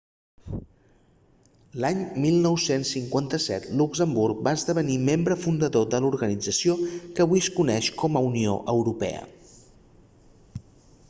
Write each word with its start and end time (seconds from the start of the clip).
l'any 1.83 1.99
1957 2.23 3.75
luxemburg 3.81 4.41
va 4.49 4.55
esdevenir 4.61 4.97
membre 5.11 5.37
fundador 5.43 5.87
de 5.93 6.01
l'organització 6.07 6.79
que 6.97 7.27
avui 7.29 7.45
es 7.45 7.51
coneix 7.61 7.91
com 8.03 8.19
a 8.23 8.27
unió 8.31 8.57
europea 8.77 9.23